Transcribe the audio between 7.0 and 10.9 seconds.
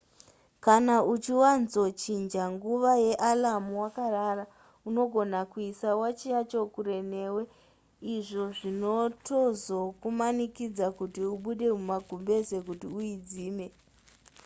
newe izvo zvinotozokumanikidza